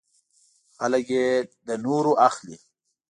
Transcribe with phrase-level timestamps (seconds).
[0.77, 1.27] خلک یې
[1.67, 2.57] له نورو اخلي.